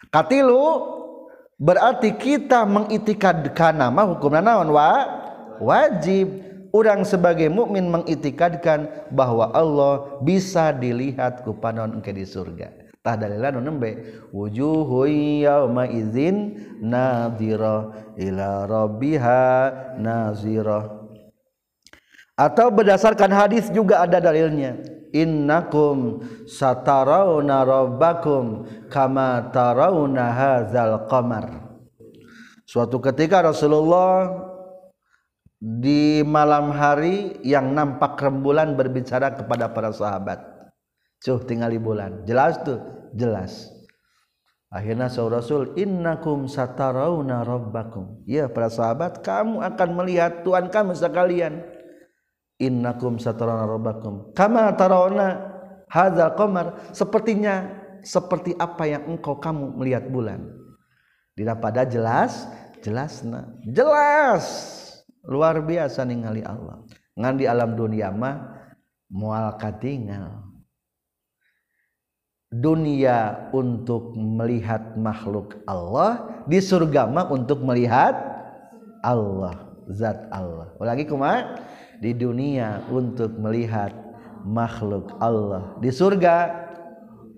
Katilu 0.10 0.98
berarti 1.62 2.18
kita 2.18 2.66
mengitikadkan 2.66 3.78
nama 3.78 4.10
hukuman 4.10 4.42
naon? 4.42 4.74
Wa 4.74 4.90
wajib. 5.62 6.50
Orang 6.76 7.08
sebagai 7.08 7.48
mukmin 7.48 7.88
mengitikadkan 7.88 9.08
bahwa 9.10 9.50
Allah 9.56 10.20
bisa 10.20 10.76
dilihat 10.76 11.42
ku 11.48 11.56
panon 11.56 12.04
di 12.04 12.28
surga. 12.28 12.87
Tah 13.08 13.16
dalilan 13.16 13.56
nu 13.56 13.64
nembe. 13.64 14.20
Wujuhu 14.36 15.08
yauma 15.48 15.88
idzin 15.88 16.60
nadhira 16.84 18.12
ila 18.20 18.68
rabbiha 18.68 19.44
nazira. 19.96 21.08
Atau 22.36 22.68
berdasarkan 22.76 23.32
hadis 23.32 23.72
juga 23.72 24.04
ada 24.04 24.20
dalilnya. 24.20 24.76
Innakum 25.16 26.20
satarawna 26.44 27.64
rabbakum 27.64 28.68
kama 28.92 29.48
tarawna 29.56 30.36
hadzal 30.36 31.08
qamar. 31.08 31.80
Suatu 32.68 33.00
ketika 33.00 33.40
Rasulullah 33.40 34.44
di 35.58 36.22
malam 36.22 36.70
hari 36.76 37.40
yang 37.42 37.72
nampak 37.72 38.20
rembulan 38.20 38.76
berbicara 38.76 39.34
kepada 39.34 39.72
para 39.72 39.90
sahabat. 39.96 40.44
Cuh 41.24 41.42
tinggali 41.42 41.82
bulan. 41.82 42.22
Jelas 42.30 42.62
tuh 42.62 42.78
jelas. 43.16 43.72
Akhirnya 44.68 45.08
saudara 45.08 45.40
Rasul 45.40 45.80
innakum 45.80 46.44
satarawna 46.52 47.48
rabbakum. 47.48 48.20
Ya 48.28 48.52
para 48.52 48.68
sahabat 48.68 49.24
kamu 49.24 49.64
akan 49.64 49.90
melihat 49.96 50.44
Tuhan 50.44 50.68
kamu 50.68 50.92
sekalian. 50.92 51.64
Innakum 52.60 53.16
satarawna 53.16 53.64
rabbakum. 53.64 54.36
Kama 54.36 54.76
tarawna 54.76 55.56
hadzal 55.88 56.36
qamar. 56.36 56.92
Sepertinya 56.92 57.64
seperti 58.04 58.60
apa 58.60 58.84
yang 58.92 59.08
engkau 59.08 59.40
kamu 59.40 59.80
melihat 59.80 60.12
bulan. 60.12 60.52
Tidak 61.38 61.58
pada 61.64 61.88
jelas 61.88 62.44
jelas 62.84 63.24
nah 63.24 63.48
jelas. 63.64 64.46
Luar 65.28 65.60
biasa 65.64 66.04
ningali 66.04 66.44
Allah. 66.44 66.84
Ngan 67.16 67.36
di 67.40 67.46
alam 67.48 67.76
dunia 67.76 68.12
mah 68.12 68.68
mual 69.12 69.56
katingal 69.56 70.47
dunia 72.48 73.50
untuk 73.52 74.16
melihat 74.16 74.96
makhluk 74.96 75.60
Allah 75.68 76.44
di 76.48 76.64
surga 76.64 77.12
mah 77.12 77.28
untuk 77.28 77.60
melihat 77.60 78.16
Allah 79.04 79.68
zat 79.92 80.32
Allah. 80.32 80.72
Lagi 80.80 81.04
kuma 81.08 81.60
di 82.00 82.16
dunia 82.16 82.84
untuk 82.88 83.36
melihat 83.36 83.92
makhluk 84.48 85.12
Allah 85.20 85.76
di 85.84 85.92
surga 85.92 86.68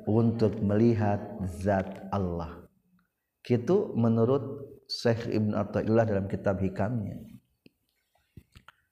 untuk 0.06 0.58
melihat 0.62 1.22
zat 1.58 1.90
Allah. 2.14 2.66
Gitu 3.42 3.98
menurut 3.98 4.66
Syekh 4.90 5.30
Ibn 5.30 5.54
Atta'illah 5.58 6.06
dalam 6.06 6.26
kitab 6.26 6.62
hikamnya. 6.62 7.18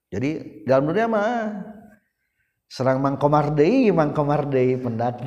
Jadi 0.08 0.63
dalam 0.63 0.88
dunia 0.88 1.10
mah 1.10 1.32
serang 2.67 2.99
mangkomar 2.99 3.56
deui 3.56 3.89
mangkomar 3.95 4.43
deui 4.47 4.75
pendat 4.75 5.23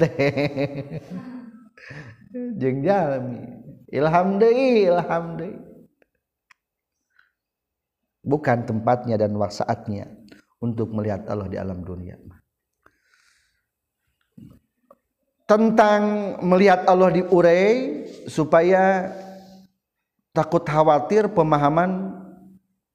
jeung 2.60 2.84
jalmi. 2.84 3.40
Ilham 3.90 4.38
deui 4.38 4.86
ilham 4.86 5.24
deui. 5.40 5.56
Bukan 8.20 8.68
tempatnya 8.68 9.16
dan 9.16 9.32
saatnya 9.48 10.04
untuk 10.60 10.92
melihat 10.92 11.24
Allah 11.26 11.48
di 11.48 11.56
alam 11.56 11.80
dunia. 11.80 12.20
Tentang 15.48 16.36
melihat 16.44 16.86
Allah 16.86 17.10
di 17.10 17.24
urei 17.26 18.06
supaya 18.30 19.10
takut 20.30 20.62
khawatir 20.62 21.26
pemahaman 21.32 22.14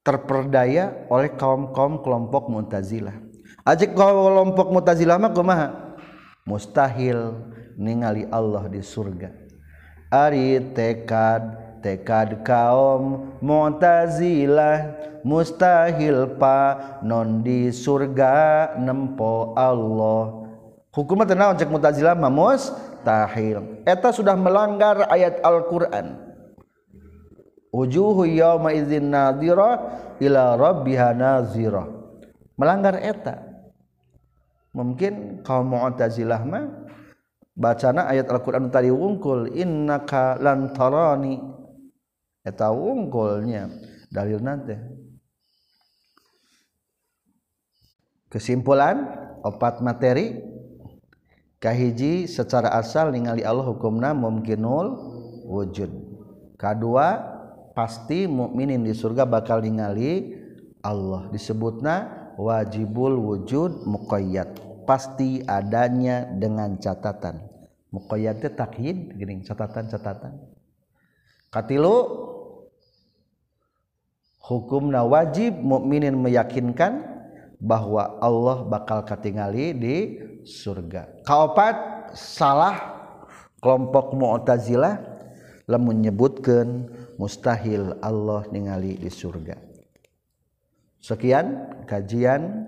terperdaya 0.06 1.10
oleh 1.12 1.34
kaum-kaum 1.36 2.00
kelompok 2.00 2.48
Mu'tazilah. 2.48 3.18
Ajik 3.66 3.98
kelompok 3.98 4.70
Mu'tazilah 4.70 5.18
mah 5.18 5.34
kumaha? 5.34 5.98
Mustahil 6.46 7.34
ningali 7.74 8.30
Allah 8.30 8.70
di 8.70 8.78
surga. 8.78 9.34
Ari 10.14 10.62
tekad 10.78 11.42
tekad 11.82 12.46
kaum 12.46 13.34
Mu'tazilah 13.42 14.94
mustahil 15.26 16.38
pa 16.38 16.78
non 17.02 17.42
di 17.42 17.74
surga 17.74 18.78
nempo 18.78 19.58
Allah. 19.58 20.46
Hukumnya 20.94 21.34
tenang 21.34 21.58
cek 21.58 21.66
Mu'tazilah 21.66 22.14
mah 22.14 22.30
mustahil. 22.30 23.82
Eta 23.82 24.14
sudah 24.14 24.38
melanggar 24.38 25.10
ayat 25.10 25.42
Al-Qur'an. 25.42 26.22
Ujuhu 27.74 28.30
yawma 28.30 28.78
idzin 28.78 29.10
nadhira 29.10 29.90
ila 30.22 30.54
rabbiha 30.54 31.18
nazira. 31.18 31.90
Melanggar 32.62 33.02
eta 33.02 33.55
mungkin 34.76 35.42
kaum 35.42 35.72
Mu'tazilah 35.72 36.44
mah 36.44 36.68
bacana 37.56 38.12
ayat 38.12 38.28
Al-Qur'an 38.28 38.68
tadi 38.68 38.92
wungkul 38.92 39.56
innaka 39.56 40.36
lan 40.38 40.76
tarani. 40.76 41.40
Eh, 42.44 42.54
Eta 42.54 42.70
wungkulnya 42.70 43.74
dalil 44.14 44.38
nanti 44.38 44.78
kesimpulan 48.36 49.08
opat 49.48 49.80
materi. 49.80 50.54
Kahiji 51.56 52.30
secara 52.30 52.78
asal 52.78 53.10
ningali 53.10 53.42
Allah 53.42 53.66
hukumna 53.66 54.14
mumkinul 54.14 54.92
wujud. 55.50 55.90
Kedua 56.60 57.18
pasti 57.74 58.30
mukminin 58.30 58.86
di 58.86 58.94
surga 58.94 59.26
bakal 59.26 59.66
ningali 59.66 60.36
Allah. 60.86 61.26
Disebutna 61.34 62.25
wajibul 62.40 63.16
wujud 63.16 63.88
muqayyad. 63.88 64.56
Pasti 64.86 65.42
adanya 65.50 66.30
dengan 66.30 66.78
catatan. 66.78 67.42
Muqayyad 67.90 68.38
itu 68.44 68.50
takhid 68.54 68.98
gini 69.18 69.42
catatan-catatan. 69.42 70.38
Katilu 71.50 71.96
hukumna 74.46 75.02
wajib 75.08 75.58
mukminin 75.58 76.14
meyakinkan 76.20 77.02
bahwa 77.58 78.20
Allah 78.22 78.68
bakal 78.68 79.02
katingali 79.02 79.74
di 79.74 79.96
surga. 80.46 81.26
Kaopat 81.26 81.76
salah 82.14 82.78
kelompok 83.58 84.14
mu'tazilah 84.14 85.02
lamun 85.66 85.98
menyebutkan 85.98 86.94
mustahil 87.18 87.98
Allah 88.06 88.46
ningali 88.54 89.02
di 89.02 89.10
surga 89.10 89.75
sekian 91.06 91.70
kajian 91.86 92.66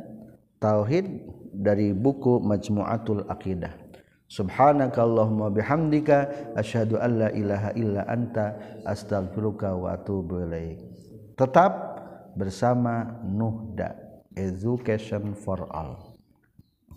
tauhid 0.62 1.26
dari 1.58 1.89
buku 1.89 2.38
Majmu'atul 2.38 3.26
Aqidah 3.26 3.88
Subhanakallahumma 4.28 5.47
bihamdika 5.56 6.52
asyhadu 6.60 7.00
an 7.00 7.12
la 7.15 7.30
ilaha 7.32 7.71
illa 7.80 8.04
anta 8.12 8.60
astaghfiruka 8.84 9.71
wa 9.71 9.95
atubu 9.95 10.43
ilaik. 10.43 10.84
Tetap 11.39 11.71
bersama 12.36 13.23
Nuhda 13.23 13.95
Education 14.36 15.32
for 15.32 15.63
All. 15.71 16.06